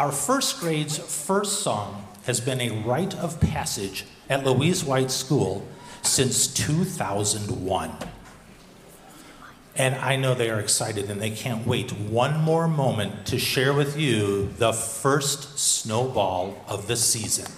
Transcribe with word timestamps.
Our 0.00 0.12
first 0.12 0.60
grade's 0.60 0.96
first 0.96 1.60
song 1.60 2.06
has 2.24 2.40
been 2.40 2.58
a 2.58 2.70
rite 2.70 3.14
of 3.18 3.38
passage 3.38 4.06
at 4.30 4.46
Louise 4.46 4.82
White 4.82 5.10
School 5.10 5.68
since 6.00 6.46
2001. 6.46 7.92
And 9.76 9.94
I 9.96 10.16
know 10.16 10.34
they 10.34 10.48
are 10.48 10.58
excited 10.58 11.10
and 11.10 11.20
they 11.20 11.28
can't 11.28 11.66
wait 11.66 11.92
one 11.92 12.40
more 12.40 12.66
moment 12.66 13.26
to 13.26 13.38
share 13.38 13.74
with 13.74 13.98
you 13.98 14.48
the 14.56 14.72
first 14.72 15.58
snowball 15.58 16.64
of 16.66 16.86
the 16.86 16.96
season. 16.96 17.52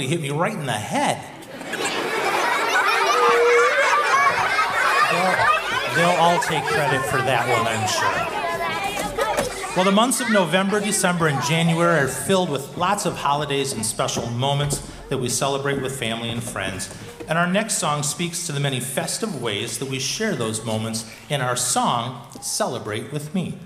Somebody 0.00 0.16
hit 0.16 0.22
me 0.22 0.30
right 0.30 0.54
in 0.54 0.64
the 0.64 0.72
head. 0.72 1.22
They'll, 5.12 5.94
they'll 5.94 6.18
all 6.18 6.40
take 6.40 6.64
credit 6.64 7.04
for 7.04 7.18
that 7.18 7.46
one, 7.46 7.66
I'm 7.66 7.86
sure. 9.60 9.76
Well, 9.76 9.84
the 9.84 9.92
months 9.92 10.22
of 10.22 10.30
November, 10.30 10.80
December, 10.80 11.26
and 11.28 11.42
January 11.44 12.00
are 12.00 12.08
filled 12.08 12.48
with 12.48 12.78
lots 12.78 13.04
of 13.04 13.14
holidays 13.14 13.74
and 13.74 13.84
special 13.84 14.26
moments 14.30 14.90
that 15.10 15.18
we 15.18 15.28
celebrate 15.28 15.82
with 15.82 15.98
family 15.98 16.30
and 16.30 16.42
friends. 16.42 16.88
And 17.28 17.36
our 17.36 17.46
next 17.46 17.76
song 17.76 18.02
speaks 18.02 18.46
to 18.46 18.52
the 18.52 18.60
many 18.60 18.80
festive 18.80 19.42
ways 19.42 19.76
that 19.80 19.90
we 19.90 19.98
share 19.98 20.34
those 20.34 20.64
moments 20.64 21.04
in 21.28 21.42
our 21.42 21.56
song, 21.56 22.26
Celebrate 22.40 23.12
with 23.12 23.34
Me. 23.34 23.58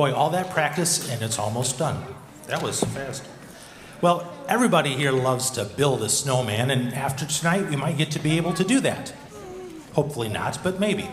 Boy, 0.00 0.14
all 0.14 0.30
that 0.30 0.48
practice 0.48 1.12
and 1.12 1.20
it's 1.20 1.38
almost 1.38 1.76
done. 1.76 2.02
That 2.46 2.62
was 2.62 2.82
fast. 2.82 3.22
Well, 4.00 4.32
everybody 4.48 4.94
here 4.94 5.12
loves 5.12 5.50
to 5.50 5.66
build 5.66 6.02
a 6.02 6.08
snowman, 6.08 6.70
and 6.70 6.94
after 6.94 7.26
tonight, 7.26 7.68
we 7.68 7.76
might 7.76 7.98
get 7.98 8.10
to 8.12 8.18
be 8.18 8.38
able 8.38 8.54
to 8.54 8.64
do 8.64 8.80
that. 8.80 9.12
Hopefully 9.92 10.30
not, 10.30 10.64
but 10.64 10.80
maybe. 10.80 11.10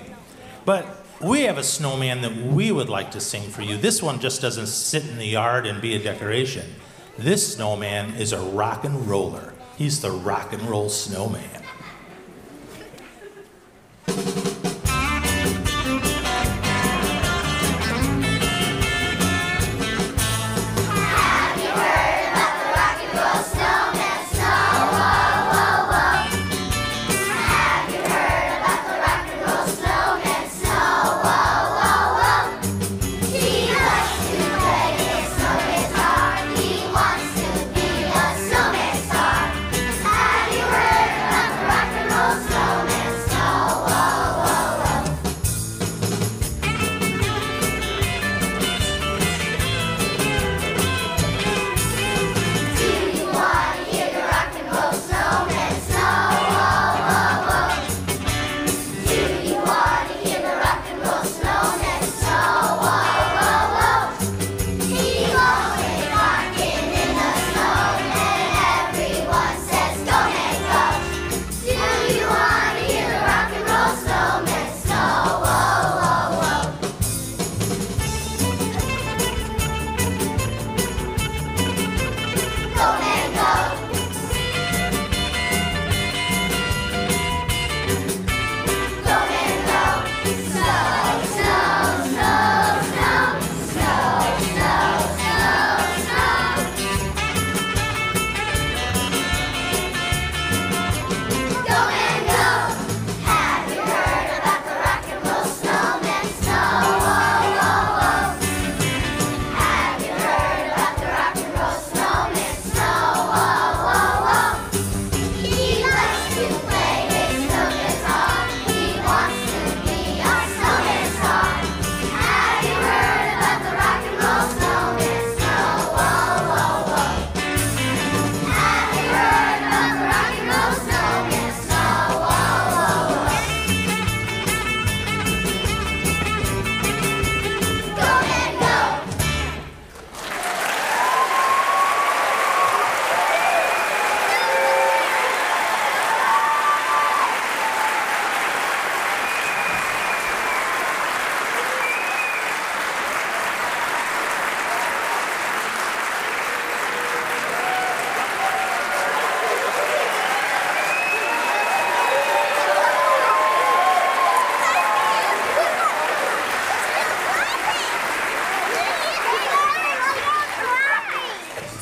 But 0.64 0.88
we 1.22 1.42
have 1.42 1.58
a 1.58 1.64
snowman 1.64 2.22
that 2.22 2.34
we 2.38 2.72
would 2.72 2.88
like 2.88 3.12
to 3.12 3.20
sing 3.20 3.50
for 3.50 3.62
you. 3.62 3.76
This 3.76 4.02
one 4.02 4.22
just 4.22 4.40
doesn't 4.42 4.68
sit 4.68 5.06
in 5.06 5.18
the 5.18 5.28
yard 5.28 5.66
and 5.66 5.82
be 5.82 5.94
a 5.94 6.02
decoration. 6.02 6.76
This 7.18 7.56
snowman 7.56 8.16
is 8.16 8.32
a 8.32 8.40
rock 8.40 8.86
and 8.86 9.06
roller. 9.06 9.54
He's 9.78 10.00
the 10.00 10.12
rock 10.12 10.54
and 10.54 10.62
roll 10.62 10.88
snowman. 10.88 11.67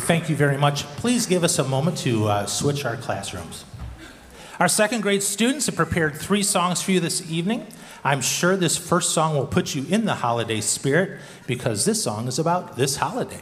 Thank 0.05 0.29
you 0.29 0.35
very 0.35 0.55
much. 0.55 0.83
Please 0.97 1.25
give 1.25 1.43
us 1.43 1.57
a 1.57 1.63
moment 1.63 1.97
to 1.99 2.27
uh, 2.27 2.45
switch 2.45 2.85
our 2.85 2.95
classrooms. 2.95 3.65
Our 4.59 4.67
second 4.67 5.01
grade 5.01 5.23
students 5.23 5.65
have 5.65 5.75
prepared 5.75 6.13
three 6.13 6.43
songs 6.43 6.79
for 6.79 6.91
you 6.91 6.99
this 6.99 7.27
evening. 7.27 7.65
I'm 8.03 8.21
sure 8.21 8.55
this 8.55 8.77
first 8.77 9.09
song 9.15 9.35
will 9.35 9.47
put 9.47 9.73
you 9.73 9.83
in 9.89 10.05
the 10.05 10.13
holiday 10.13 10.61
spirit 10.61 11.19
because 11.47 11.85
this 11.85 12.03
song 12.03 12.27
is 12.27 12.37
about 12.37 12.75
this 12.75 12.97
holiday. 12.97 13.41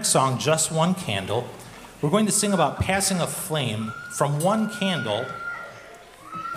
next 0.00 0.08
song, 0.08 0.38
Just 0.38 0.72
One 0.72 0.94
Candle, 0.94 1.46
we're 2.00 2.08
going 2.08 2.24
to 2.24 2.32
sing 2.32 2.54
about 2.54 2.80
passing 2.80 3.20
a 3.20 3.26
flame 3.26 3.92
from 4.16 4.40
one 4.40 4.70
candle 4.70 5.26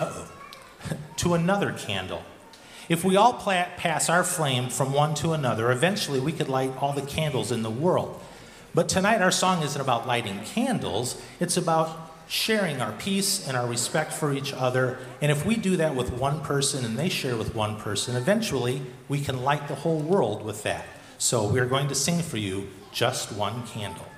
to 1.18 1.34
another 1.34 1.72
candle. 1.72 2.22
If 2.88 3.04
we 3.04 3.16
all 3.16 3.34
pla- 3.34 3.66
pass 3.76 4.08
our 4.08 4.24
flame 4.24 4.70
from 4.70 4.94
one 4.94 5.14
to 5.16 5.34
another, 5.34 5.70
eventually 5.70 6.20
we 6.20 6.32
could 6.32 6.48
light 6.48 6.72
all 6.80 6.94
the 6.94 7.02
candles 7.02 7.52
in 7.52 7.62
the 7.62 7.68
world. 7.68 8.18
But 8.74 8.88
tonight, 8.88 9.20
our 9.20 9.30
song 9.30 9.62
isn't 9.62 9.78
about 9.78 10.06
lighting 10.06 10.40
candles, 10.46 11.20
it's 11.38 11.58
about 11.58 12.14
sharing 12.26 12.80
our 12.80 12.92
peace 12.92 13.46
and 13.46 13.58
our 13.58 13.66
respect 13.66 14.14
for 14.14 14.32
each 14.32 14.54
other. 14.54 14.96
And 15.20 15.30
if 15.30 15.44
we 15.44 15.56
do 15.56 15.76
that 15.76 15.94
with 15.94 16.14
one 16.14 16.40
person 16.40 16.82
and 16.82 16.98
they 16.98 17.10
share 17.10 17.36
with 17.36 17.54
one 17.54 17.76
person, 17.76 18.16
eventually 18.16 18.80
we 19.06 19.20
can 19.20 19.42
light 19.42 19.68
the 19.68 19.74
whole 19.74 20.00
world 20.00 20.42
with 20.42 20.62
that. 20.62 20.86
So 21.18 21.46
we're 21.46 21.66
going 21.66 21.88
to 21.88 21.94
sing 21.94 22.22
for 22.22 22.38
you 22.38 22.68
just 22.94 23.32
one 23.32 23.66
candle. 23.66 24.13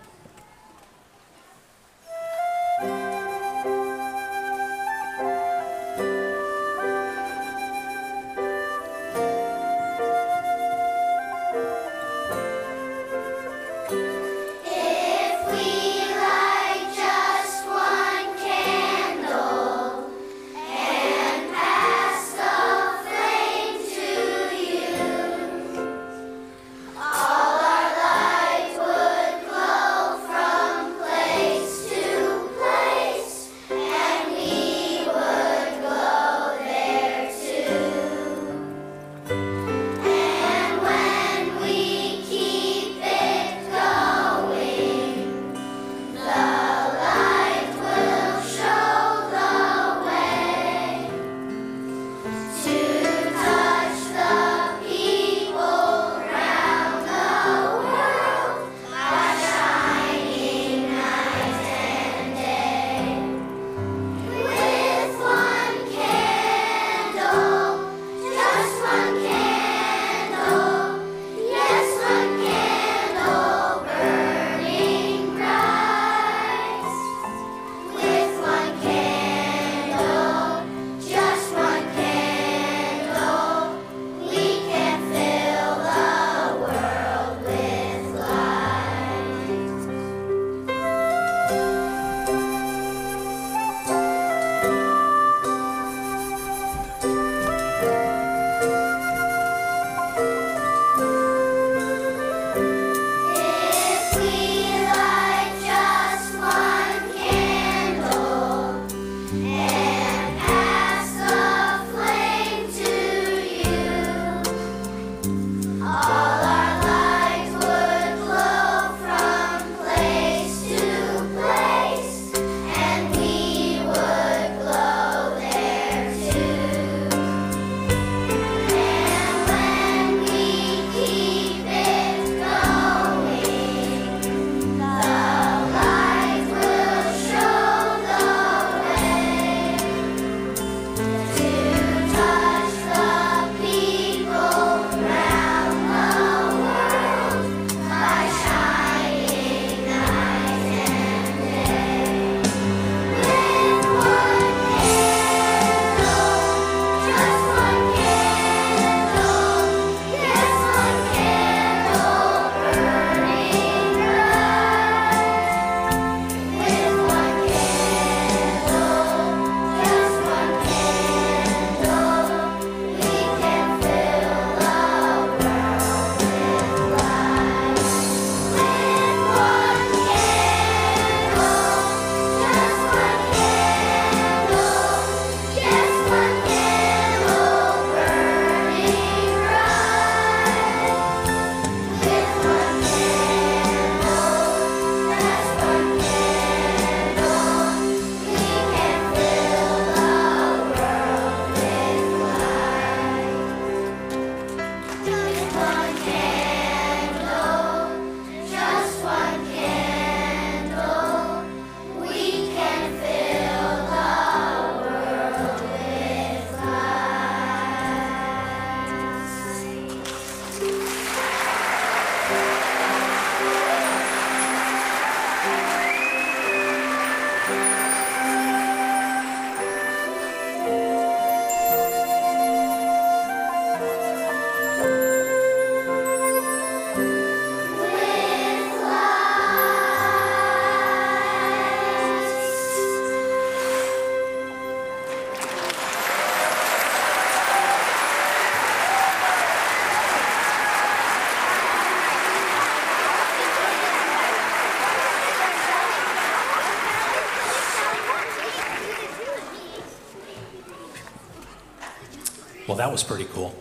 Well, 262.67 262.77
that 262.79 262.91
was 262.91 263.05
pretty 263.05 263.27
cool. 263.27 263.55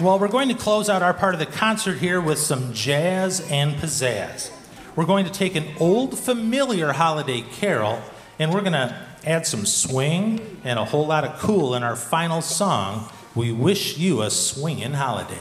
Well, 0.00 0.18
we're 0.18 0.28
going 0.28 0.48
to 0.48 0.54
close 0.54 0.88
out 0.88 1.02
our 1.02 1.12
part 1.14 1.34
of 1.34 1.40
the 1.40 1.46
concert 1.46 1.98
here 1.98 2.20
with 2.20 2.38
some 2.38 2.72
jazz 2.72 3.40
and 3.50 3.74
pizzazz. 3.74 4.50
We're 4.94 5.06
going 5.06 5.24
to 5.24 5.32
take 5.32 5.56
an 5.56 5.66
old 5.80 6.18
familiar 6.18 6.92
holiday 6.92 7.42
carol 7.42 8.00
and 8.38 8.52
we're 8.52 8.60
going 8.60 8.72
to 8.72 8.96
add 9.24 9.46
some 9.46 9.66
swing 9.66 10.60
and 10.64 10.78
a 10.78 10.84
whole 10.84 11.06
lot 11.06 11.24
of 11.24 11.38
cool 11.38 11.74
in 11.74 11.82
our 11.82 11.96
final 11.96 12.40
song, 12.40 13.08
We 13.34 13.52
Wish 13.52 13.98
You 13.98 14.22
a 14.22 14.30
Swingin' 14.30 14.94
Holiday. 14.94 15.38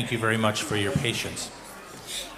Thank 0.00 0.12
you 0.12 0.18
very 0.18 0.38
much 0.38 0.62
for 0.62 0.76
your 0.76 0.92
patience. 0.92 1.50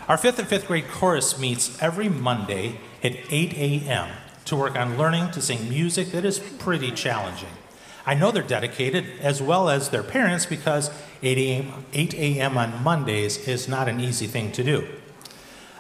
Our 0.09 0.17
fifth 0.17 0.41
and 0.41 0.49
fifth 0.49 0.67
grade 0.67 0.89
chorus 0.89 1.39
meets 1.39 1.81
every 1.81 2.09
Monday 2.09 2.81
at 3.05 3.13
8 3.31 3.55
a.m. 3.55 4.09
to 4.47 4.57
work 4.57 4.75
on 4.75 4.99
learning 4.99 5.31
to 5.31 5.41
sing 5.41 5.69
music 5.69 6.09
that 6.09 6.25
is 6.25 6.41
pretty 6.41 6.91
challenging. 6.91 7.51
I 8.05 8.15
know 8.15 8.33
they're 8.33 8.43
dedicated 8.43 9.05
as 9.21 9.41
well 9.41 9.69
as 9.69 9.91
their 9.91 10.03
parents 10.03 10.45
because 10.45 10.91
8 11.23 11.39
a.m. 11.39 11.85
8 11.93 12.15
a.m. 12.15 12.59
on 12.59 12.83
Mondays 12.83 13.47
is 13.47 13.69
not 13.69 13.89
an 13.89 14.01
easy 14.01 14.27
thing 14.27 14.51
to 14.51 14.65
do. 14.65 14.85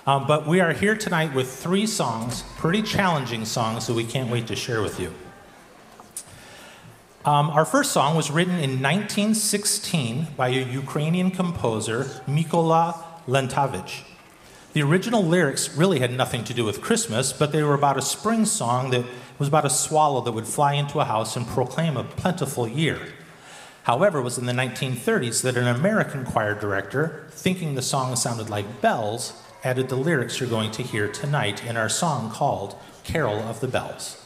Um, 0.07 0.29
but 0.29 0.47
we 0.47 0.61
are 0.61 0.75
here 0.75 0.95
tonight 0.95 1.35
with 1.35 1.53
three 1.53 1.89
songs, 1.89 2.45
pretty 2.59 2.83
challenging 2.83 3.45
songs 3.45 3.89
that 3.89 3.95
we 3.95 4.05
can't 4.05 4.31
wait 4.31 4.47
to 4.47 4.55
share 4.55 4.83
with 4.83 5.01
you. 5.01 5.13
Um, 7.25 7.51
our 7.51 7.65
first 7.65 7.93
song 7.93 8.17
was 8.17 8.33
written 8.33 8.55
in 8.55 8.83
1916 8.83 10.27
by 10.37 10.49
a 10.49 10.65
Ukrainian 10.65 11.31
composer, 11.31 12.05
Mykola 12.27 13.01
Leontovych. 13.29 14.03
The 14.73 14.83
original 14.83 15.23
lyrics 15.23 15.77
really 15.77 16.01
had 16.01 16.13
nothing 16.13 16.43
to 16.43 16.53
do 16.53 16.65
with 16.65 16.81
Christmas, 16.81 17.33
but 17.33 17.53
they 17.53 17.63
were 17.63 17.75
about 17.75 17.97
a 17.97 18.03
spring 18.03 18.45
song 18.45 18.91
that 18.91 19.05
was 19.39 19.47
about 19.47 19.65
a 19.65 19.71
swallow 19.71 20.21
that 20.23 20.33
would 20.33 20.49
fly 20.49 20.73
into 20.73 20.99
a 20.99 21.05
house 21.05 21.37
and 21.37 21.47
proclaim 21.47 21.97
a 21.97 22.03
plentiful 22.03 22.67
year. 22.67 22.99
However, 23.85 24.19
it 24.19 24.23
was 24.23 24.39
in 24.39 24.47
the 24.47 24.53
1930s 24.53 25.43
that 25.43 25.57
an 25.57 25.69
American 25.69 26.25
choir 26.25 26.57
director, 26.57 27.29
thinking 27.31 27.77
the 27.77 27.83
song 27.83 28.17
sounded 28.17 28.51
like 28.51 28.81
bells, 28.81 29.41
added 29.63 29.89
the 29.89 29.97
lyrics 29.97 30.41
you're 30.41 30.49
going 30.49 30.73
to 30.73 30.83
hear 30.83 31.07
tonight 31.07 31.65
in 31.65 31.77
our 31.77 31.89
song 31.89 32.33
called 32.33 32.75
Carol 33.05 33.39
of 33.39 33.61
the 33.61 33.69
Bells. 33.69 34.22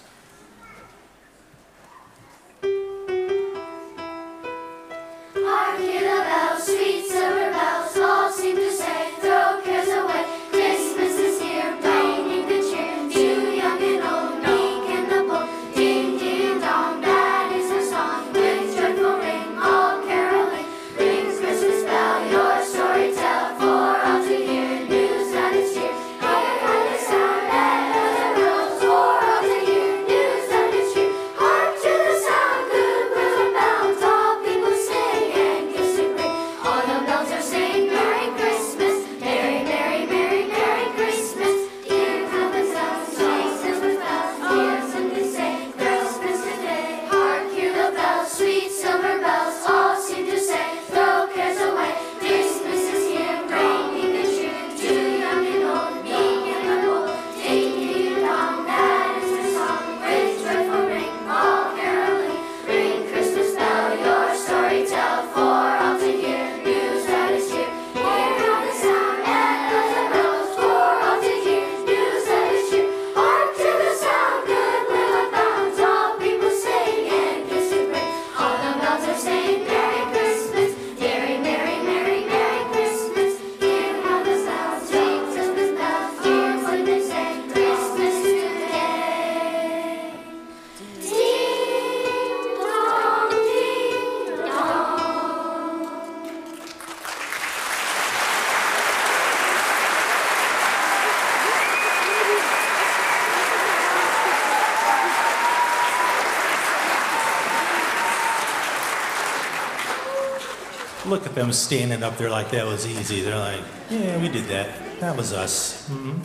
Them 111.37 111.53
standing 111.53 112.03
up 112.03 112.17
there 112.17 112.31
like 112.31 112.51
that 112.51 112.67
was 112.67 112.87
easy. 112.87 113.21
They're 113.21 113.39
like, 113.39 113.61
yeah, 113.91 114.21
we 114.21 114.29
did 114.29 114.47
that. 114.47 115.01
That 115.01 115.17
was 115.17 115.33
us. 115.33 115.89
Mhm. 115.89 116.21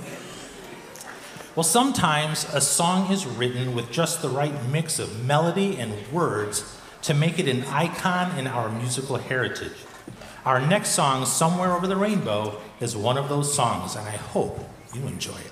Well, 1.54 1.66
sometimes 1.66 2.46
a 2.54 2.62
song 2.62 3.12
is 3.12 3.28
written 3.28 3.76
with 3.76 3.92
just 3.92 4.22
the 4.22 4.30
right 4.30 4.54
mix 4.70 5.00
of 5.00 5.24
melody 5.26 5.78
and 5.78 5.94
words 6.12 6.64
to 7.04 7.14
make 7.14 7.38
it 7.40 7.48
an 7.50 7.66
icon 7.66 8.40
in 8.40 8.48
our 8.48 8.70
musical 8.70 9.18
heritage. 9.18 9.76
Our 10.46 10.62
next 10.62 10.92
song, 10.92 11.26
Somewhere 11.26 11.74
Over 11.74 11.88
the 11.88 11.98
Rainbow, 11.98 12.58
is 12.80 12.96
one 12.96 13.18
of 13.18 13.28
those 13.28 13.54
songs, 13.54 13.96
and 13.98 14.08
I 14.08 14.16
hope 14.18 14.60
you 14.94 15.02
enjoy 15.08 15.38
it. 15.38 15.52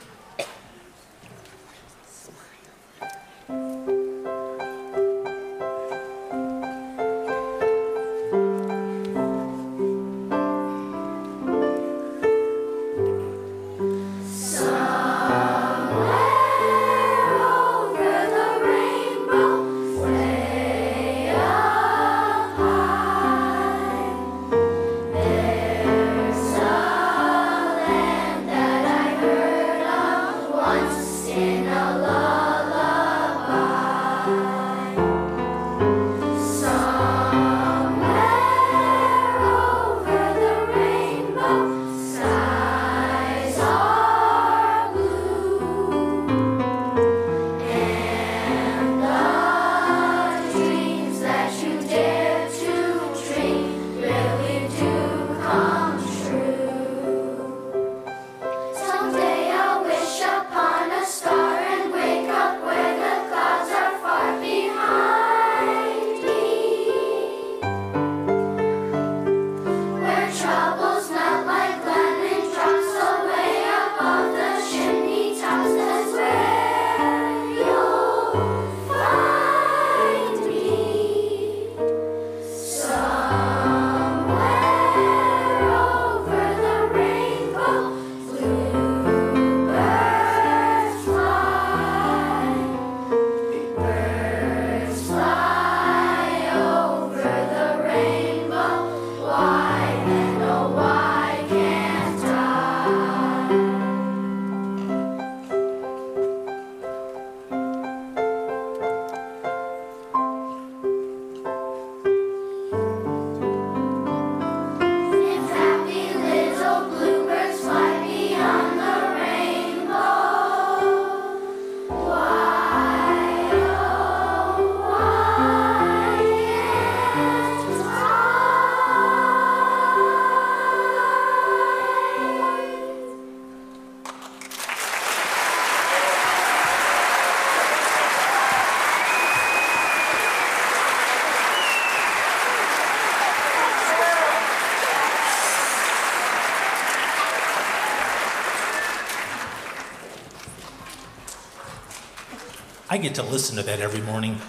Get 153.02 153.16
to 153.16 153.24
listen 153.24 153.56
to 153.58 153.64
that 153.64 153.80
every 153.80 154.02
morning. 154.02 154.40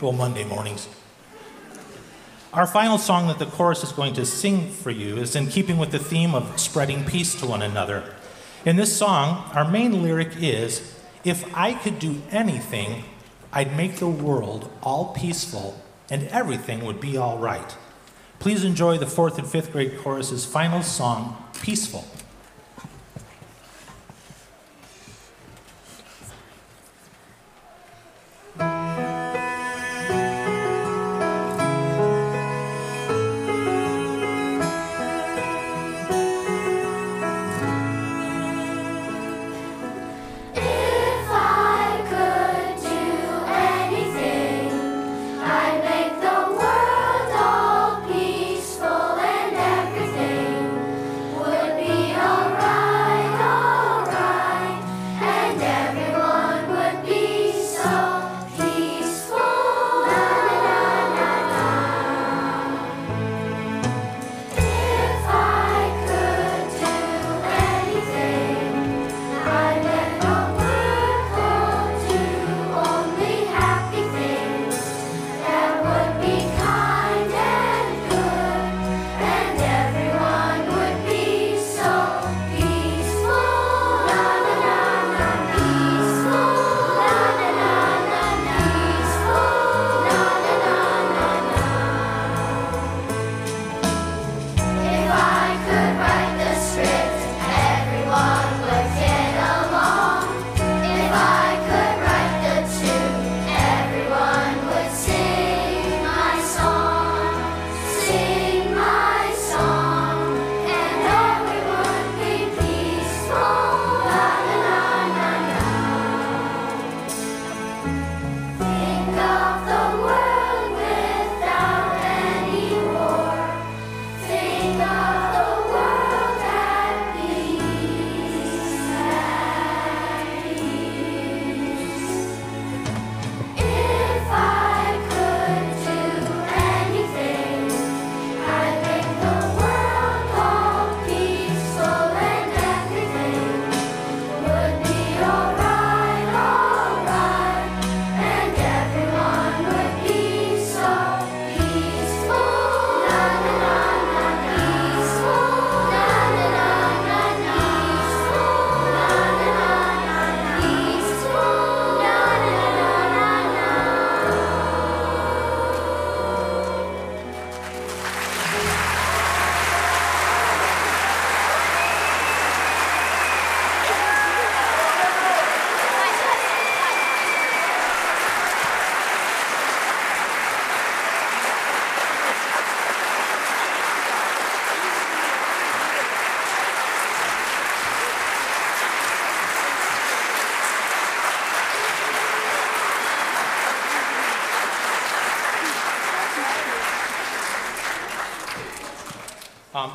Well, 0.00 0.12
Monday 0.12 0.44
mornings. 0.44 0.88
Our 2.52 2.66
final 2.66 2.98
song 2.98 3.26
that 3.28 3.38
the 3.38 3.46
chorus 3.46 3.84
is 3.84 3.92
going 3.92 4.14
to 4.14 4.24
sing 4.24 4.70
for 4.70 4.90
you 4.90 5.18
is 5.18 5.36
in 5.36 5.48
keeping 5.48 5.76
with 5.76 5.90
the 5.90 5.98
theme 5.98 6.34
of 6.34 6.58
spreading 6.58 7.04
peace 7.04 7.34
to 7.40 7.46
one 7.46 7.62
another. 7.62 8.14
In 8.64 8.76
this 8.76 8.96
song, 8.96 9.50
our 9.54 9.68
main 9.68 10.02
lyric 10.02 10.36
is 10.40 10.94
If 11.24 11.44
I 11.56 11.74
could 11.74 11.98
do 11.98 12.22
anything, 12.30 13.04
I'd 13.52 13.76
make 13.76 13.96
the 13.96 14.08
world 14.08 14.70
all 14.82 15.12
peaceful 15.12 15.80
and 16.10 16.28
everything 16.28 16.84
would 16.84 17.00
be 17.00 17.16
all 17.16 17.38
right. 17.38 17.76
Please 18.38 18.64
enjoy 18.64 18.98
the 18.98 19.06
fourth 19.06 19.38
and 19.38 19.46
fifth 19.46 19.72
grade 19.72 19.98
chorus's 19.98 20.44
final 20.44 20.82
song, 20.82 21.36
Peaceful. 21.60 22.06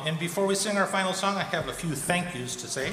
And 0.06 0.18
before 0.18 0.46
we 0.46 0.54
sing 0.54 0.76
our 0.76 0.86
final 0.86 1.12
song, 1.12 1.36
I 1.36 1.42
have 1.44 1.68
a 1.68 1.72
few 1.72 1.94
thank 1.94 2.34
yous 2.34 2.56
to 2.56 2.68
say. 2.68 2.90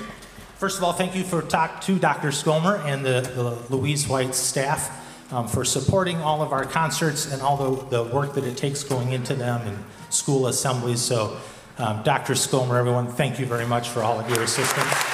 First 0.58 0.78
of 0.78 0.84
all, 0.84 0.94
thank 0.94 1.16
you 1.16 1.24
for 1.24 1.42
talk 1.42 1.82
to 1.82 2.00
Dr. 2.00 2.30
Skomer 2.30 2.84
and 2.86 3.06
the, 3.06 3.22
the 3.36 3.76
Louise 3.76 4.08
White 4.08 4.34
staff 4.34 5.34
um, 5.34 5.48
for 5.48 5.66
supporting 5.66 6.18
all 6.18 6.42
of 6.42 6.54
our 6.54 6.66
concerts 6.66 7.32
and 7.32 7.42
all 7.42 7.58
the, 7.58 8.04
the 8.04 8.04
work 8.16 8.34
that 8.36 8.46
it 8.46 8.58
takes 8.58 8.84
going 8.84 9.12
into 9.12 9.34
them 9.34 9.66
and 9.68 9.78
school 10.10 10.48
assemblies. 10.48 11.02
So, 11.02 11.38
um, 11.78 12.04
Dr. 12.04 12.34
Skomer, 12.34 12.78
everyone, 12.80 13.08
thank 13.08 13.40
you 13.40 13.46
very 13.46 13.66
much 13.66 13.90
for 13.90 14.02
all 14.02 14.20
of 14.20 14.30
your 14.30 14.44
assistance. 14.44 15.11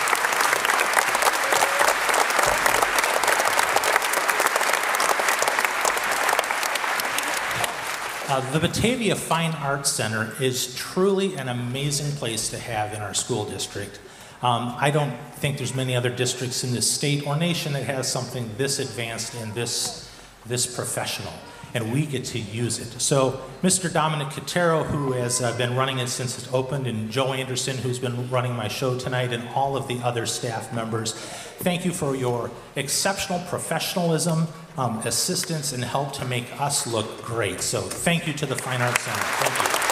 Uh, 8.29 8.41
the 8.51 8.59
Batavia 8.59 9.15
Fine 9.15 9.53
Arts 9.53 9.89
Center 9.89 10.33
is 10.41 10.75
truly 10.75 11.35
an 11.35 11.47
amazing 11.47 12.11
place 12.17 12.49
to 12.49 12.59
have 12.59 12.93
in 12.93 12.99
our 12.99 13.13
school 13.13 13.45
district. 13.45 14.01
Um, 14.41 14.75
I 14.77 14.91
don't 14.91 15.17
think 15.35 15.57
there's 15.57 15.73
many 15.73 15.95
other 15.95 16.09
districts 16.09 16.65
in 16.65 16.73
this 16.73 16.91
state 16.91 17.25
or 17.25 17.37
nation 17.37 17.71
that 17.71 17.83
has 17.83 18.11
something 18.11 18.51
this 18.57 18.79
advanced 18.79 19.33
and 19.35 19.53
this, 19.53 20.11
this 20.45 20.65
professional, 20.67 21.31
and 21.73 21.93
we 21.93 22.05
get 22.05 22.25
to 22.25 22.39
use 22.39 22.79
it. 22.79 22.99
So, 22.99 23.39
Mr. 23.63 23.91
Dominic 23.91 24.27
Catero, 24.27 24.85
who 24.85 25.13
has 25.13 25.41
uh, 25.41 25.57
been 25.57 25.77
running 25.77 25.99
it 25.99 26.09
since 26.09 26.37
it 26.37 26.53
opened, 26.53 26.85
and 26.85 27.09
Joe 27.09 27.31
Anderson, 27.31 27.77
who's 27.77 27.97
been 27.97 28.29
running 28.29 28.51
my 28.57 28.67
show 28.67 28.99
tonight, 28.99 29.31
and 29.31 29.47
all 29.55 29.77
of 29.77 29.87
the 29.87 29.99
other 29.99 30.25
staff 30.25 30.73
members, 30.73 31.13
thank 31.59 31.85
you 31.85 31.91
for 31.91 32.15
your 32.15 32.51
exceptional 32.75 33.39
professionalism, 33.47 34.47
um, 34.77 34.99
assistance, 34.99 35.73
and 35.73 35.83
help 35.83 36.13
to 36.13 36.25
make 36.25 36.45
us 36.59 36.87
look 36.87 37.23
great. 37.23 37.61
So, 37.61 37.81
thank 37.81 38.27
you 38.27 38.33
to 38.33 38.45
the 38.45 38.55
Fine 38.55 38.81
Arts 38.81 39.01
Center. 39.01 39.19
Thank 39.19 39.71
you. 39.71 39.87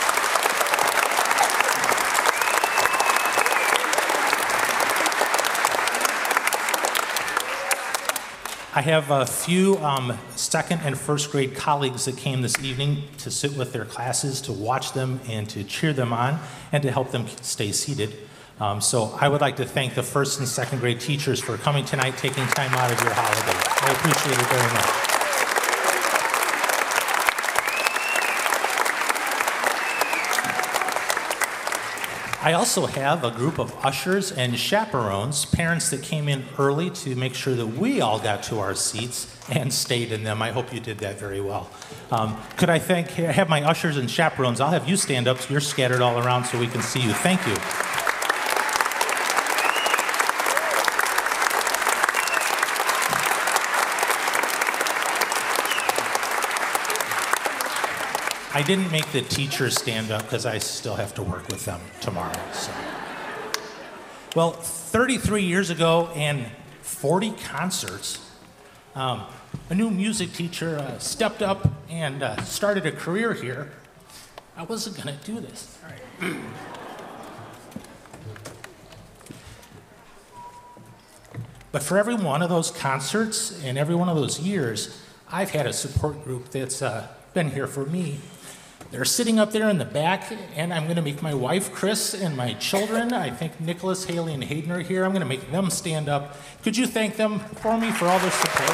I 8.77 8.81
have 8.81 9.09
a 9.09 9.25
few 9.25 9.77
um, 9.77 10.17
second 10.35 10.81
and 10.83 10.97
first 10.97 11.31
grade 11.31 11.55
colleagues 11.55 12.03
that 12.05 12.17
came 12.17 12.41
this 12.41 12.61
evening 12.61 13.03
to 13.19 13.31
sit 13.31 13.55
with 13.55 13.71
their 13.71 13.85
classes, 13.85 14.41
to 14.41 14.51
watch 14.51 14.91
them, 14.91 15.21
and 15.29 15.49
to 15.51 15.63
cheer 15.63 15.93
them 15.93 16.11
on, 16.11 16.39
and 16.73 16.83
to 16.83 16.91
help 16.91 17.11
them 17.11 17.25
stay 17.41 17.71
seated. 17.71 18.13
Um, 18.59 18.79
so 18.79 19.17
I 19.19 19.27
would 19.27 19.41
like 19.41 19.57
to 19.57 19.65
thank 19.65 19.95
the 19.95 20.03
first 20.03 20.39
and 20.39 20.47
second 20.47 20.79
grade 20.79 21.01
teachers 21.01 21.41
for 21.41 21.57
coming 21.57 21.83
tonight, 21.83 22.17
taking 22.17 22.45
time 22.47 22.73
out 22.73 22.91
of 22.91 23.01
your 23.01 23.13
holiday. 23.13 23.59
I 23.81 23.91
appreciate 23.91 24.39
it 24.39 24.47
very 24.47 24.73
much. 24.73 25.15
I 32.45 32.53
also 32.53 32.85
have 32.85 33.23
a 33.23 33.31
group 33.31 33.57
of 33.57 33.75
ushers 33.83 34.31
and 34.31 34.55
chaperones, 34.55 35.45
parents 35.45 35.89
that 35.89 36.03
came 36.03 36.29
in 36.29 36.45
early 36.59 36.91
to 36.91 37.15
make 37.15 37.33
sure 37.33 37.55
that 37.55 37.65
we 37.65 38.01
all 38.01 38.19
got 38.19 38.43
to 38.43 38.59
our 38.59 38.75
seats 38.75 39.35
and 39.49 39.73
stayed 39.73 40.11
in 40.11 40.23
them. 40.23 40.43
I 40.43 40.51
hope 40.51 40.71
you 40.71 40.79
did 40.79 40.99
that 40.99 41.19
very 41.19 41.41
well. 41.41 41.71
Um, 42.11 42.37
could 42.55 42.69
I 42.69 42.77
thank, 42.77 43.09
have 43.09 43.49
my 43.49 43.63
ushers 43.63 43.97
and 43.97 44.09
chaperones? 44.09 44.61
I'll 44.61 44.69
have 44.69 44.87
you 44.87 44.95
stand 44.95 45.27
up 45.27 45.39
so 45.39 45.49
you're 45.49 45.59
scattered 45.59 46.01
all 46.01 46.19
around 46.19 46.45
so 46.45 46.59
we 46.59 46.67
can 46.67 46.83
see 46.83 47.01
you. 47.01 47.13
Thank 47.13 47.45
you. 47.47 47.55
I 58.55 58.61
didn't 58.61 58.89
make 58.89 59.11
the 59.11 59.21
teachers 59.21 59.75
stand 59.77 60.11
up 60.11 60.21
because 60.21 60.45
I 60.45 60.59
still 60.59 60.95
have 60.95 61.13
to 61.15 61.21
work 61.21 61.45
with 61.49 61.65
them 61.65 61.81
tomorrow. 61.99 62.39
So. 62.53 62.71
Well, 64.33 64.51
33 64.53 65.43
years 65.43 65.69
ago 65.69 66.07
and 66.15 66.45
40 66.81 67.31
concerts, 67.31 68.25
um, 68.95 69.23
a 69.69 69.75
new 69.75 69.89
music 69.89 70.31
teacher 70.31 70.79
uh, 70.79 70.97
stepped 70.99 71.41
up 71.41 71.67
and 71.89 72.23
uh, 72.23 72.41
started 72.43 72.85
a 72.85 72.93
career 72.93 73.33
here. 73.33 73.73
I 74.55 74.63
wasn't 74.63 75.03
going 75.03 75.19
to 75.19 75.25
do 75.25 75.41
this. 75.41 75.77
But 81.73 81.83
for 81.83 81.97
every 81.97 82.15
one 82.15 82.41
of 82.41 82.47
those 82.47 82.71
concerts 82.71 83.61
and 83.61 83.77
every 83.77 83.95
one 83.95 84.07
of 84.07 84.15
those 84.15 84.39
years, 84.39 84.97
I've 85.29 85.49
had 85.49 85.67
a 85.67 85.73
support 85.73 86.23
group 86.23 86.49
that's 86.51 86.81
uh, 86.81 87.09
been 87.35 87.51
here 87.51 87.67
for 87.67 87.85
me 87.85 88.17
they're 88.91 89.03
sitting 89.03 89.39
up 89.39 89.51
there 89.51 89.69
in 89.69 89.77
the 89.77 89.83
back, 89.85 90.31
and 90.55 90.73
I'm 90.73 90.83
going 90.83 90.95
to 90.95 91.01
make 91.01 91.21
my 91.21 91.33
wife, 91.33 91.73
Chris, 91.73 92.13
and 92.13 92.37
my 92.37 92.53
children, 92.53 93.11
I 93.11 93.29
think 93.29 93.59
Nicholas, 93.59 94.05
Haley, 94.05 94.33
and 94.33 94.43
Hayden 94.43 94.71
are 94.71 94.79
here. 94.79 95.03
I'm 95.03 95.11
going 95.11 95.21
to 95.21 95.27
make 95.27 95.51
them 95.51 95.69
stand 95.69 96.07
up. 96.07 96.37
Could 96.63 96.77
you 96.77 96.87
thank 96.87 97.17
them 97.17 97.39
for 97.39 97.77
me 97.77 97.91
for 97.91 98.05
all 98.05 98.19
their 98.19 98.31
support? 98.31 98.69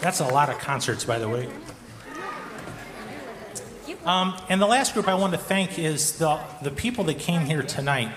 That's 0.00 0.18
a 0.18 0.26
lot 0.26 0.48
of 0.48 0.58
concerts, 0.58 1.04
by 1.04 1.20
the 1.20 1.28
way. 1.28 1.48
Um, 4.04 4.36
and 4.48 4.60
the 4.60 4.66
last 4.66 4.94
group 4.94 5.06
I 5.06 5.14
want 5.14 5.32
to 5.32 5.38
thank 5.38 5.78
is 5.78 6.18
the, 6.18 6.40
the 6.60 6.70
people 6.70 7.04
that 7.04 7.18
came 7.18 7.42
here 7.42 7.62
tonight 7.62 8.10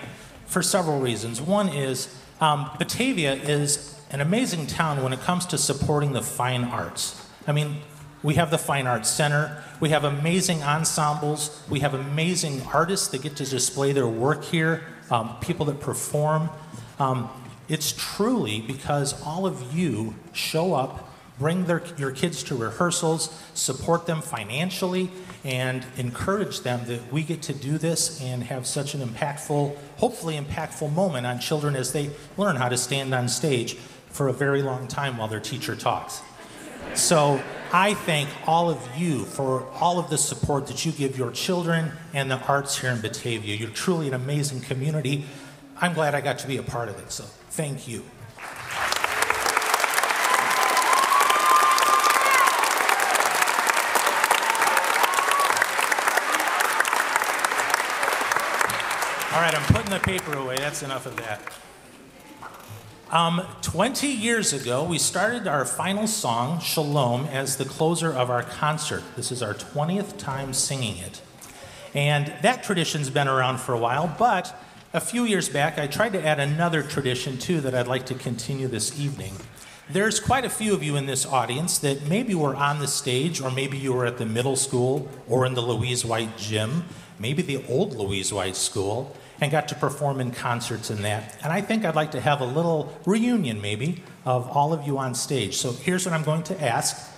for 0.46 0.60
several 0.60 0.98
reasons. 0.98 1.40
One 1.40 1.68
is 1.68 2.12
um, 2.40 2.70
Batavia 2.78 3.34
is 3.34 3.98
an 4.10 4.20
amazing 4.20 4.66
town 4.66 5.02
when 5.02 5.12
it 5.12 5.20
comes 5.20 5.46
to 5.46 5.58
supporting 5.58 6.12
the 6.12 6.22
fine 6.22 6.64
arts. 6.64 7.24
I 7.46 7.52
mean, 7.52 7.76
we 8.22 8.34
have 8.34 8.50
the 8.50 8.58
Fine 8.58 8.88
Arts 8.88 9.08
Center, 9.08 9.62
we 9.78 9.90
have 9.90 10.02
amazing 10.02 10.62
ensembles, 10.62 11.62
we 11.70 11.80
have 11.80 11.94
amazing 11.94 12.62
artists 12.62 13.06
that 13.08 13.22
get 13.22 13.36
to 13.36 13.44
display 13.44 13.92
their 13.92 14.08
work 14.08 14.42
here, 14.44 14.82
um, 15.10 15.36
people 15.40 15.66
that 15.66 15.78
perform. 15.78 16.50
Um, 16.98 17.30
it's 17.68 17.92
truly 17.96 18.60
because 18.60 19.22
all 19.22 19.46
of 19.46 19.76
you 19.76 20.16
show 20.32 20.74
up, 20.74 21.05
bring 21.38 21.64
their, 21.66 21.82
your 21.96 22.10
kids 22.10 22.42
to 22.44 22.56
rehearsals, 22.56 23.30
support 23.54 24.06
them 24.06 24.22
financially, 24.22 25.10
and 25.44 25.84
encourage 25.96 26.60
them 26.60 26.84
that 26.86 27.12
we 27.12 27.22
get 27.22 27.42
to 27.42 27.52
do 27.52 27.78
this 27.78 28.20
and 28.22 28.42
have 28.44 28.66
such 28.66 28.94
an 28.94 29.06
impactful, 29.06 29.76
hopefully 29.96 30.38
impactful 30.38 30.92
moment 30.92 31.26
on 31.26 31.38
children 31.38 31.76
as 31.76 31.92
they 31.92 32.10
learn 32.36 32.56
how 32.56 32.68
to 32.68 32.76
stand 32.76 33.14
on 33.14 33.28
stage 33.28 33.74
for 34.08 34.28
a 34.28 34.32
very 34.32 34.62
long 34.62 34.88
time 34.88 35.18
while 35.18 35.28
their 35.28 35.40
teacher 35.40 35.76
talks. 35.76 36.22
So 36.94 37.42
I 37.72 37.94
thank 37.94 38.30
all 38.46 38.70
of 38.70 38.80
you 38.96 39.24
for 39.24 39.66
all 39.74 39.98
of 39.98 40.08
the 40.08 40.16
support 40.16 40.66
that 40.68 40.86
you 40.86 40.92
give 40.92 41.18
your 41.18 41.30
children 41.30 41.92
and 42.14 42.30
the 42.30 42.38
arts 42.46 42.78
here 42.78 42.90
in 42.90 43.00
Batavia. 43.00 43.54
You're 43.56 43.68
truly 43.70 44.08
an 44.08 44.14
amazing 44.14 44.60
community. 44.60 45.24
I'm 45.78 45.92
glad 45.92 46.14
I 46.14 46.22
got 46.22 46.38
to 46.38 46.46
be 46.46 46.56
a 46.56 46.62
part 46.62 46.88
of 46.88 46.98
it, 46.98 47.12
so 47.12 47.24
thank 47.50 47.86
you. 47.86 48.02
All 59.36 59.42
right, 59.42 59.54
I'm 59.54 59.74
putting 59.74 59.90
the 59.90 59.98
paper 59.98 60.32
away. 60.32 60.56
That's 60.56 60.82
enough 60.82 61.04
of 61.04 61.14
that. 61.16 61.42
Um, 63.10 63.42
20 63.60 64.06
years 64.06 64.54
ago, 64.54 64.82
we 64.82 64.98
started 64.98 65.46
our 65.46 65.66
final 65.66 66.06
song, 66.06 66.58
Shalom, 66.58 67.26
as 67.26 67.58
the 67.58 67.66
closer 67.66 68.10
of 68.10 68.30
our 68.30 68.42
concert. 68.42 69.02
This 69.14 69.30
is 69.30 69.42
our 69.42 69.52
20th 69.52 70.16
time 70.16 70.54
singing 70.54 70.96
it. 70.96 71.20
And 71.92 72.32
that 72.40 72.64
tradition's 72.64 73.10
been 73.10 73.28
around 73.28 73.58
for 73.58 73.74
a 73.74 73.78
while, 73.78 74.10
but 74.18 74.58
a 74.94 75.00
few 75.00 75.24
years 75.24 75.50
back, 75.50 75.78
I 75.78 75.86
tried 75.86 76.14
to 76.14 76.26
add 76.26 76.40
another 76.40 76.82
tradition 76.82 77.36
too 77.36 77.60
that 77.60 77.74
I'd 77.74 77.88
like 77.88 78.06
to 78.06 78.14
continue 78.14 78.68
this 78.68 78.98
evening. 78.98 79.34
There's 79.90 80.18
quite 80.18 80.46
a 80.46 80.50
few 80.50 80.72
of 80.72 80.82
you 80.82 80.96
in 80.96 81.04
this 81.04 81.26
audience 81.26 81.78
that 81.80 82.08
maybe 82.08 82.34
were 82.34 82.56
on 82.56 82.78
the 82.78 82.88
stage, 82.88 83.42
or 83.42 83.50
maybe 83.50 83.76
you 83.76 83.92
were 83.92 84.06
at 84.06 84.16
the 84.16 84.24
middle 84.24 84.56
school 84.56 85.10
or 85.28 85.44
in 85.44 85.52
the 85.52 85.60
Louise 85.60 86.06
White 86.06 86.38
gym, 86.38 86.84
maybe 87.18 87.42
the 87.42 87.62
old 87.68 87.94
Louise 87.94 88.32
White 88.32 88.56
school, 88.56 89.14
and 89.40 89.50
got 89.50 89.68
to 89.68 89.74
perform 89.74 90.20
in 90.20 90.30
concerts 90.30 90.90
in 90.90 91.02
that. 91.02 91.36
And 91.42 91.52
I 91.52 91.60
think 91.60 91.84
I'd 91.84 91.94
like 91.94 92.12
to 92.12 92.20
have 92.20 92.40
a 92.40 92.46
little 92.46 92.96
reunion, 93.04 93.60
maybe, 93.60 94.02
of 94.24 94.48
all 94.48 94.72
of 94.72 94.86
you 94.86 94.98
on 94.98 95.14
stage. 95.14 95.56
So 95.56 95.72
here's 95.72 96.06
what 96.06 96.14
I'm 96.14 96.24
going 96.24 96.42
to 96.44 96.62
ask. 96.62 97.12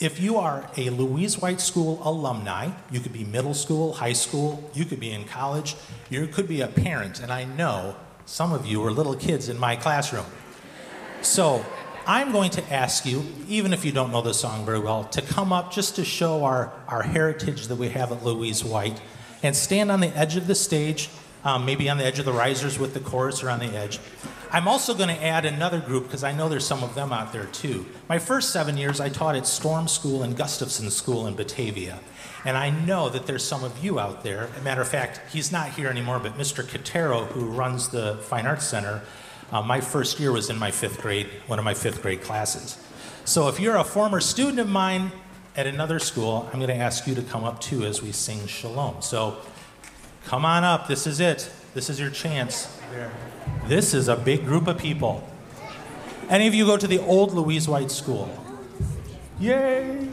If 0.00 0.20
you 0.20 0.38
are 0.38 0.68
a 0.76 0.90
Louise 0.90 1.38
White 1.38 1.60
School 1.60 2.00
alumni, 2.02 2.70
you 2.90 3.00
could 3.00 3.12
be 3.12 3.24
middle 3.24 3.54
school, 3.54 3.92
high 3.92 4.14
school, 4.14 4.70
you 4.74 4.84
could 4.84 4.98
be 4.98 5.12
in 5.12 5.24
college, 5.24 5.76
you 6.10 6.26
could 6.26 6.48
be 6.48 6.60
a 6.60 6.66
parent, 6.66 7.20
and 7.20 7.30
I 7.30 7.44
know 7.44 7.96
some 8.24 8.52
of 8.52 8.66
you 8.66 8.80
were 8.80 8.90
little 8.90 9.14
kids 9.14 9.48
in 9.48 9.58
my 9.58 9.76
classroom. 9.76 10.26
So 11.20 11.64
I'm 12.06 12.32
going 12.32 12.50
to 12.52 12.72
ask 12.72 13.06
you, 13.06 13.24
even 13.46 13.72
if 13.72 13.84
you 13.84 13.92
don't 13.92 14.10
know 14.10 14.22
the 14.22 14.34
song 14.34 14.64
very 14.64 14.80
well, 14.80 15.04
to 15.04 15.22
come 15.22 15.52
up 15.52 15.72
just 15.72 15.94
to 15.96 16.04
show 16.04 16.44
our, 16.44 16.72
our 16.88 17.02
heritage 17.02 17.68
that 17.68 17.76
we 17.76 17.90
have 17.90 18.10
at 18.10 18.24
Louise 18.24 18.64
White 18.64 19.00
and 19.42 19.54
stand 19.54 19.92
on 19.92 20.00
the 20.00 20.08
edge 20.16 20.36
of 20.36 20.48
the 20.48 20.54
stage 20.54 21.10
um, 21.44 21.64
maybe 21.64 21.88
on 21.88 21.98
the 21.98 22.04
edge 22.04 22.18
of 22.18 22.24
the 22.24 22.32
risers 22.32 22.78
with 22.78 22.94
the 22.94 23.00
chorus 23.00 23.42
or 23.42 23.50
on 23.50 23.58
the 23.58 23.66
edge. 23.66 23.98
I'm 24.50 24.68
also 24.68 24.94
going 24.94 25.08
to 25.08 25.24
add 25.24 25.46
another 25.46 25.80
group 25.80 26.04
because 26.04 26.22
I 26.22 26.32
know 26.32 26.48
there's 26.48 26.66
some 26.66 26.84
of 26.84 26.94
them 26.94 27.12
out 27.12 27.32
there 27.32 27.46
too. 27.46 27.86
My 28.08 28.18
first 28.18 28.52
seven 28.52 28.76
years 28.76 29.00
I 29.00 29.08
taught 29.08 29.34
at 29.34 29.46
Storm 29.46 29.88
School 29.88 30.22
and 30.22 30.36
Gustafson 30.36 30.90
School 30.90 31.26
in 31.26 31.34
Batavia. 31.34 32.00
And 32.44 32.56
I 32.56 32.70
know 32.70 33.08
that 33.08 33.26
there's 33.26 33.44
some 33.44 33.64
of 33.64 33.82
you 33.82 33.98
out 33.98 34.22
there. 34.22 34.50
As 34.54 34.60
a 34.60 34.62
matter 34.62 34.82
of 34.82 34.88
fact, 34.88 35.32
he's 35.32 35.52
not 35.52 35.70
here 35.70 35.88
anymore, 35.88 36.18
but 36.18 36.36
Mr. 36.36 36.64
Catero, 36.64 37.26
who 37.28 37.46
runs 37.46 37.88
the 37.88 38.16
Fine 38.22 38.46
Arts 38.46 38.66
Center, 38.66 39.02
uh, 39.52 39.62
my 39.62 39.80
first 39.80 40.18
year 40.18 40.32
was 40.32 40.50
in 40.50 40.58
my 40.58 40.70
fifth 40.70 41.00
grade, 41.00 41.28
one 41.46 41.58
of 41.58 41.64
my 41.64 41.74
fifth 41.74 42.02
grade 42.02 42.22
classes. 42.22 42.76
So 43.24 43.48
if 43.48 43.60
you're 43.60 43.76
a 43.76 43.84
former 43.84 44.20
student 44.20 44.58
of 44.58 44.68
mine 44.68 45.12
at 45.56 45.66
another 45.66 45.98
school, 45.98 46.48
I'm 46.52 46.58
going 46.58 46.68
to 46.68 46.82
ask 46.82 47.06
you 47.06 47.14
to 47.14 47.22
come 47.22 47.44
up 47.44 47.60
too 47.60 47.84
as 47.84 48.02
we 48.02 48.12
sing 48.12 48.46
Shalom. 48.46 49.00
So 49.02 49.38
come 50.24 50.44
on 50.44 50.64
up. 50.64 50.88
This 50.88 51.06
is 51.06 51.20
it. 51.20 51.50
This 51.74 51.88
is 51.88 51.98
your 51.98 52.10
chance. 52.10 52.68
This 53.66 53.94
is 53.94 54.08
a 54.08 54.16
big 54.16 54.44
group 54.44 54.66
of 54.66 54.78
people. 54.78 55.26
Any 56.28 56.46
of 56.46 56.54
you 56.54 56.66
go 56.66 56.76
to 56.76 56.86
the 56.86 56.98
old 56.98 57.32
Louise 57.32 57.68
White 57.68 57.90
School? 57.90 58.30
Yay! 59.40 60.08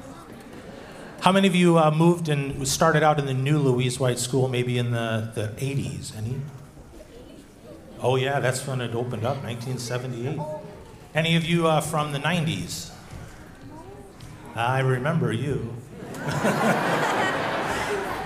How 1.22 1.32
many 1.32 1.48
of 1.48 1.56
you 1.56 1.78
uh, 1.78 1.92
moved 1.92 2.30
and 2.30 2.68
started 2.68 3.04
out 3.04 3.20
in 3.20 3.26
the 3.26 3.34
new 3.34 3.60
Louise 3.60 4.00
White 4.00 4.20
School 4.20 4.48
maybe 4.48 4.78
in 4.78 4.92
the, 4.92 5.32
the 5.36 5.48
80s? 5.58 6.18
Any? 6.18 6.40
Oh, 8.02 8.16
yeah, 8.16 8.40
that's 8.40 8.66
when 8.66 8.80
it 8.80 8.96
opened 8.96 9.26
up, 9.26 9.44
1978. 9.44 10.40
Any 11.14 11.36
of 11.36 11.44
you 11.44 11.68
uh, 11.68 11.82
from 11.82 12.14
the 12.14 12.20
90s? 12.20 12.92
I 14.56 14.80
remember 14.80 15.34
you. 15.34 15.76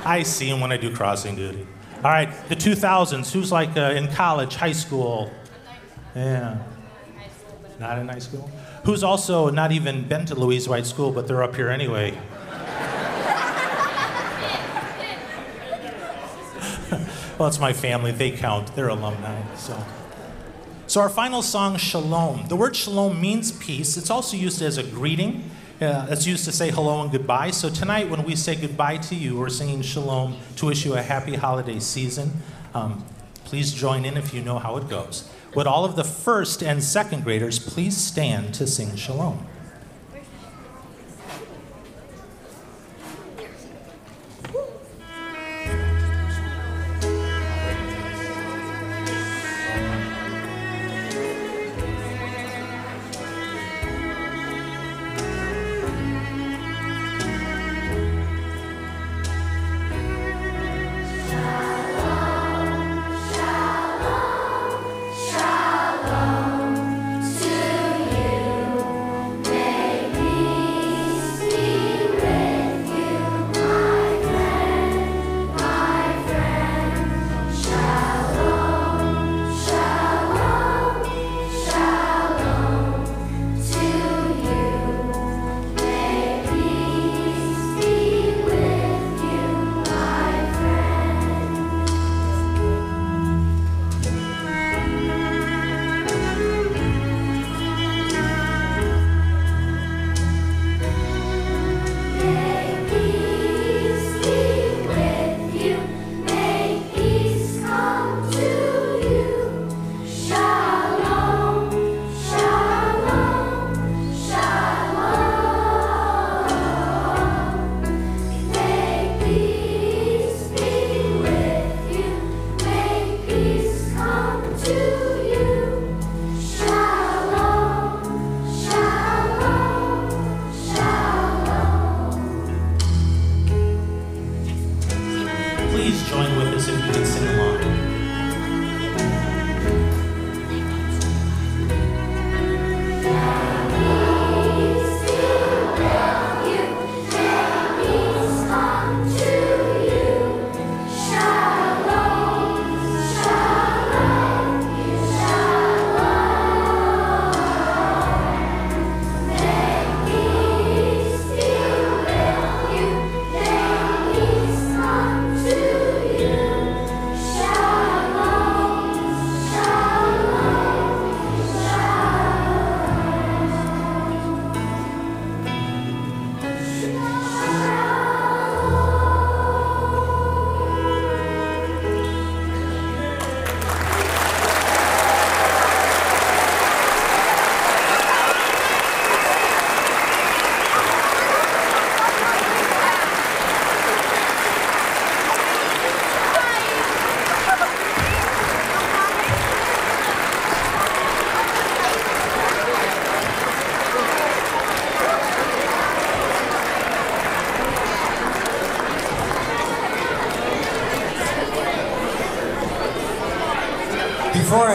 I 0.06 0.24
see 0.24 0.49
him 0.49 0.60
when 0.60 0.72
I 0.72 0.78
do 0.78 0.93
crossing 0.95 1.36
duty. 1.36 1.66
All 1.97 2.12
right, 2.12 2.30
the 2.49 2.56
2000s. 2.56 3.32
Who's 3.32 3.51
like 3.51 3.78
uh, 3.78 3.93
in 3.95 4.08
college, 4.10 4.56
high 4.56 4.74
school? 4.74 5.32
Yeah. 6.16 6.58
Not 7.80 7.99
in 7.99 8.08
high 8.10 8.20
school? 8.20 8.49
Who's 8.84 9.04
also 9.04 9.49
not 9.49 9.72
even 9.72 10.08
been 10.08 10.26
to 10.26 10.36
Louise 10.36 10.68
White 10.68 10.86
School, 10.86 11.12
but 11.12 11.28
they're 11.28 11.43
up 11.43 11.56
here 11.56 11.70
anyway? 11.70 12.12
well, 17.39 17.47
it's 17.47 17.60
my 17.60 17.72
family. 17.72 18.12
They 18.12 18.32
count. 18.32 18.76
They're 18.76 18.89
alumni. 18.89 19.41
So. 19.56 19.82
So, 20.86 20.99
our 21.01 21.10
final 21.10 21.41
song, 21.41 21.78
Shalom. 21.78 22.49
The 22.49 22.58
word 22.58 22.76
shalom 22.76 23.20
means 23.20 23.54
peace. 23.54 23.95
It's 23.95 24.10
also 24.10 24.36
used 24.36 24.62
as 24.62 24.78
a 24.78 24.84
greeting. 24.84 25.49
Uh, 25.84 26.08
it's 26.10 26.26
used 26.26 26.46
to 26.46 26.52
say 26.52 26.72
hello 26.72 27.02
and 27.02 27.12
goodbye. 27.12 27.52
So, 27.52 27.70
tonight, 27.70 28.10
when 28.10 28.24
we 28.24 28.38
say 28.38 28.56
goodbye 28.56 28.98
to 28.98 29.16
you, 29.16 29.38
we're 29.38 29.50
singing 29.50 29.82
shalom 29.82 30.38
to 30.56 30.68
wish 30.68 30.86
you 30.86 30.94
a 30.94 31.02
happy 31.02 31.36
holiday 31.36 31.80
season. 31.80 32.32
Um, 32.74 33.04
please 33.44 33.74
join 33.74 34.06
in 34.06 34.16
if 34.16 34.34
you 34.34 34.42
know 34.42 34.60
how 34.60 34.78
it 34.78 34.88
goes. 34.88 35.30
Would 35.56 35.68
all 35.68 35.84
of 35.84 35.98
the 35.98 36.06
first 36.06 36.64
and 36.64 36.82
second 36.82 37.26
graders 37.26 37.60
please 37.60 37.98
stand 37.98 38.54
to 38.56 38.66
sing 38.66 38.96
shalom? 38.96 39.46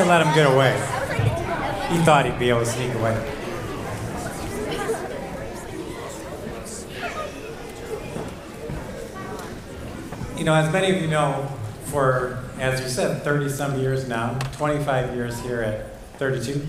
Let 0.09 0.27
him 0.27 0.35
get 0.35 0.51
away, 0.51 0.73
he 1.91 2.03
thought 2.03 2.25
he'd 2.25 2.39
be 2.39 2.49
able 2.49 2.61
to 2.61 2.67
sneak 2.67 2.95
away. 2.95 3.13
You 10.39 10.45
know, 10.45 10.55
as 10.55 10.73
many 10.73 10.97
of 10.97 11.03
you 11.03 11.09
know, 11.09 11.47
for, 11.87 12.43
as 12.59 12.81
you 12.81 12.89
said, 12.89 13.23
30 13.23 13.51
some 13.51 13.79
years 13.79 14.09
now, 14.09 14.39
25 14.53 15.15
years 15.15 15.39
here 15.41 15.61
at 15.61 16.01
32? 16.19 16.67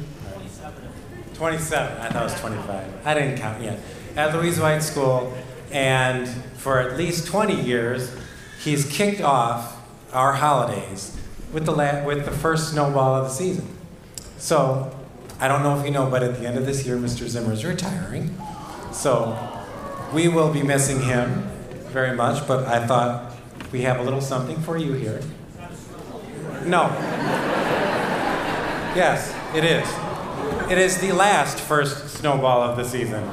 27. 1.35 2.01
I 2.01 2.09
thought 2.09 2.21
it 2.21 2.25
was 2.25 2.39
25. 2.41 3.07
I 3.07 3.13
didn't 3.13 3.37
count 3.37 3.63
yet. 3.63 3.79
At 4.17 4.35
Louise 4.35 4.59
White 4.59 4.83
School, 4.83 5.33
and 5.71 6.27
for 6.57 6.79
at 6.79 6.97
least 6.97 7.27
20 7.27 7.61
years, 7.61 8.13
he's 8.61 8.85
kicked 8.85 9.21
off 9.21 9.77
our 10.11 10.33
holidays 10.33 11.18
with 11.51 11.65
the 11.65 11.71
la- 11.71 12.03
with 12.05 12.25
the 12.25 12.31
first 12.31 12.71
snowball 12.71 13.15
of 13.15 13.25
the 13.25 13.33
season. 13.33 13.67
So, 14.37 14.95
I 15.39 15.47
don't 15.47 15.63
know 15.63 15.77
if 15.79 15.85
you 15.85 15.91
know, 15.91 16.09
but 16.09 16.23
at 16.23 16.39
the 16.39 16.45
end 16.47 16.57
of 16.57 16.65
this 16.65 16.85
year, 16.85 16.97
Mr. 16.97 17.27
Zimmer 17.27 17.53
is 17.53 17.65
retiring. 17.65 18.35
So, 18.91 19.37
we 20.13 20.27
will 20.27 20.51
be 20.51 20.63
missing 20.63 21.01
him 21.01 21.43
very 21.91 22.15
much. 22.15 22.47
But 22.47 22.65
I 22.65 22.85
thought 22.85 23.33
we 23.71 23.81
have 23.81 23.99
a 23.99 24.03
little 24.03 24.21
something 24.21 24.59
for 24.61 24.77
you 24.77 24.93
here. 24.93 25.21
No. 26.65 26.87
Yes, 28.95 29.33
it 29.55 29.63
is. 29.63 29.87
It 30.71 30.77
is 30.77 30.97
the 30.99 31.11
last 31.13 31.59
first 31.59 32.09
snowball 32.09 32.61
of 32.61 32.75
the 32.77 32.83
season. 32.83 33.23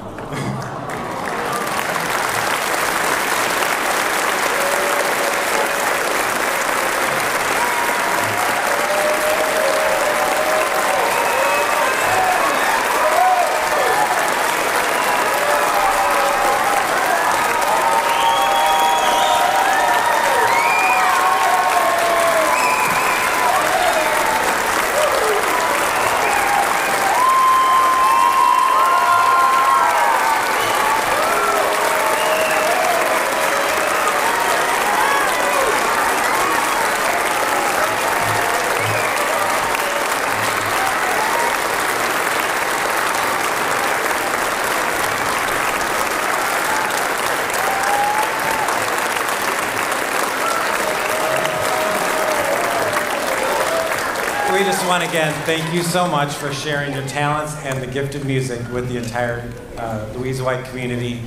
Again 55.09 55.33
thank 55.45 55.73
you 55.73 55.85
so 55.85 56.09
much 56.09 56.35
for 56.35 56.53
sharing 56.53 56.93
your 56.93 57.07
talents 57.07 57.55
and 57.65 57.81
the 57.81 57.87
gift 57.87 58.17
of 58.17 58.27
music 58.27 58.61
with 58.73 58.89
the 58.89 58.97
entire 58.97 59.49
uh, 59.79 60.05
Louise 60.17 60.43
White 60.43 60.65
community 60.65 61.23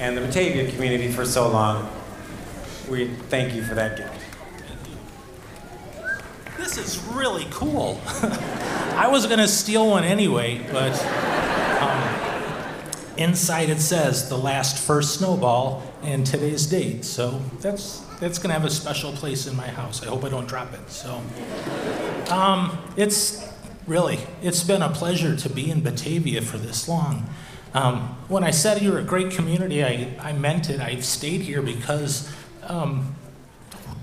and 0.00 0.16
the 0.16 0.22
Batavia 0.22 0.70
community 0.72 1.12
for 1.12 1.26
so 1.26 1.46
long. 1.50 1.90
We 2.88 3.08
thank 3.28 3.54
you 3.54 3.62
for 3.62 3.74
that 3.74 3.98
gift. 3.98 4.18
This 6.56 6.78
is 6.78 6.98
really 7.04 7.46
cool. 7.50 8.00
I 8.96 9.08
was 9.10 9.26
going 9.26 9.40
to 9.40 9.48
steal 9.48 9.90
one 9.90 10.04
anyway, 10.04 10.66
but 10.72 10.98
um, 11.82 13.14
inside 13.18 13.68
it 13.68 13.80
says 13.80 14.30
the 14.30 14.38
last 14.38 14.78
first 14.78 15.18
snowball 15.18 15.82
and 16.02 16.26
today's 16.26 16.64
date. 16.64 17.04
So 17.04 17.42
that's 17.60 18.00
that's 18.20 18.38
going 18.38 18.48
to 18.48 18.54
have 18.54 18.64
a 18.64 18.70
special 18.70 19.12
place 19.12 19.46
in 19.46 19.54
my 19.54 19.68
house. 19.68 20.02
I 20.02 20.06
hope 20.06 20.24
I 20.24 20.30
don't 20.30 20.48
drop 20.48 20.72
it. 20.72 20.90
So 20.90 21.22
um, 22.30 22.78
it's 22.96 23.46
really 23.86 24.18
it's 24.42 24.62
been 24.62 24.82
a 24.82 24.90
pleasure 24.90 25.34
to 25.36 25.48
be 25.48 25.70
in 25.70 25.82
Batavia 25.82 26.42
for 26.42 26.58
this 26.58 26.88
long. 26.88 27.28
Um, 27.74 28.16
when 28.28 28.44
I 28.44 28.50
said 28.50 28.82
you're 28.82 28.98
a 28.98 29.04
great 29.04 29.30
community, 29.30 29.84
I, 29.84 30.16
I 30.20 30.32
meant 30.32 30.70
it. 30.70 30.80
I've 30.80 31.04
stayed 31.04 31.42
here 31.42 31.62
because 31.62 32.32
um, 32.62 33.14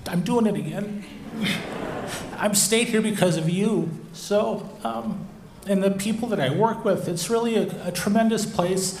I'm 0.06 0.20
doing 0.20 0.46
it 0.46 0.54
again. 0.54 1.04
I've 2.38 2.56
stayed 2.56 2.88
here 2.88 3.02
because 3.02 3.36
of 3.36 3.48
you. 3.48 3.90
So, 4.12 4.70
um, 4.84 5.26
and 5.66 5.82
the 5.82 5.90
people 5.90 6.28
that 6.28 6.38
I 6.38 6.50
work 6.50 6.84
with, 6.84 7.08
it's 7.08 7.28
really 7.28 7.56
a, 7.56 7.88
a 7.88 7.92
tremendous 7.92 8.46
place. 8.46 9.00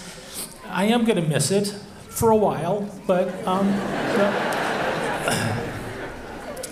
I 0.68 0.86
am 0.86 1.04
going 1.04 1.22
to 1.22 1.28
miss 1.28 1.50
it 1.50 1.68
for 2.08 2.30
a 2.30 2.36
while, 2.36 2.90
but 3.06 3.28
um, 3.46 3.68
know, 3.68 5.65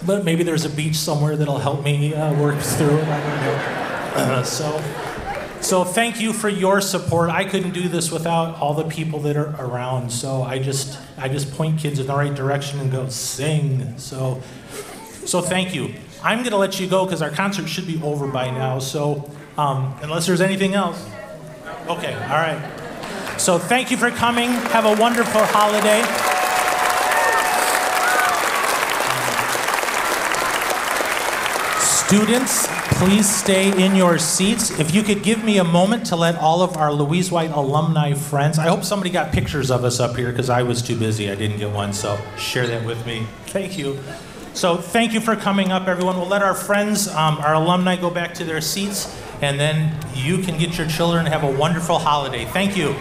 but 0.07 0.25
maybe 0.25 0.43
there's 0.43 0.65
a 0.65 0.71
beach 0.71 0.97
somewhere 0.97 1.37
that'll 1.37 1.59
help 1.59 1.85
me 1.85 2.15
uh, 2.15 2.33
work 2.41 2.59
through 2.59 2.99
it. 2.99 3.09
I 3.09 3.21
don't 3.21 3.41
know. 3.41 4.35
Uh, 4.35 4.43
so, 4.43 4.83
so 5.61 5.85
thank 5.85 6.21
you 6.21 6.33
for 6.33 6.49
your 6.49 6.81
support. 6.81 7.31
I 7.31 7.45
couldn't 7.45 7.73
do 7.73 7.89
this 7.89 8.11
without 8.13 8.61
all 8.61 8.75
the 8.75 8.85
people 8.85 9.21
that 9.21 9.37
are 9.37 9.55
around. 9.59 10.11
So 10.11 10.43
I 10.43 10.59
just, 10.59 10.99
I 11.17 11.29
just 11.29 11.53
point 11.55 11.81
kids 11.81 11.99
in 11.99 12.07
the 12.07 12.15
right 12.15 12.35
direction 12.35 12.81
and 12.81 12.93
go 12.93 13.09
sing. 13.09 13.99
So, 13.99 14.43
so 15.25 15.41
thank 15.41 15.75
you. 15.75 15.95
I'm 16.23 16.45
to 16.45 16.57
let 16.57 16.81
you 16.81 16.87
go 16.87 17.05
because 17.05 17.23
our 17.23 17.31
concert 17.31 17.69
should 17.69 17.87
be 17.87 18.01
over 18.03 18.27
by 18.27 18.51
now. 18.51 18.79
So, 18.79 19.31
um, 19.59 19.95
unless 20.03 20.27
there's 20.27 20.41
anything 20.41 20.75
else. 20.75 21.05
Okay, 21.87 22.15
all 22.15 22.39
right. 22.39 22.61
So, 23.37 23.59
thank 23.59 23.91
you 23.91 23.97
for 23.97 24.11
coming. 24.11 24.51
Have 24.51 24.87
a 24.87 24.97
wonderful 25.01 25.45
holiday. 25.45 26.34
Students, 32.07 32.67
please 32.99 33.29
stay 33.29 33.71
in 33.83 33.97
your 33.97 34.19
seats. 34.19 34.79
If 34.79 34.95
you 34.95 35.03
could 35.03 35.23
give 35.23 35.43
me 35.43 35.57
a 35.57 35.65
moment 35.65 36.05
to 36.07 36.17
let 36.17 36.37
all 36.37 36.61
of 36.61 36.77
our 36.77 36.93
Louise 36.93 37.33
White 37.33 37.51
alumni 37.51 38.13
friends, 38.13 38.59
I 38.59 38.69
hope 38.69 38.85
somebody 38.85 39.09
got 39.09 39.33
pictures 39.33 39.71
of 39.71 39.85
us 39.85 40.01
up 40.01 40.15
here 40.15 40.31
because 40.31 40.51
I 40.51 40.65
was 40.65 40.83
too 40.83 40.99
busy. 40.99 41.31
I 41.31 41.35
didn't 41.35 41.57
get 41.57 41.71
one, 41.71 41.95
so 41.95 42.19
share 42.37 42.67
that 42.67 42.85
with 42.85 43.05
me. 43.07 43.27
Thank 43.47 43.79
you. 43.79 43.99
So, 44.53 44.77
thank 44.77 45.15
you 45.15 45.21
for 45.21 45.35
coming 45.35 45.73
up, 45.73 45.89
everyone. 45.89 46.19
We'll 46.19 46.29
let 46.29 46.43
our 46.43 46.55
friends, 46.55 47.09
um, 47.09 47.39
our 47.39 47.55
alumni, 47.55 47.97
go 47.97 48.11
back 48.11 48.35
to 48.35 48.45
their 48.45 48.61
seats, 48.61 49.19
and 49.41 49.59
then 49.59 49.97
you 50.15 50.39
can 50.39 50.59
get 50.59 50.77
your 50.77 50.87
children 50.87 51.25
and 51.25 51.33
have 51.33 51.43
a 51.43 51.59
wonderful 51.59 51.99
holiday. 51.99 52.45
Thank 52.45 52.77
you. 52.77 52.95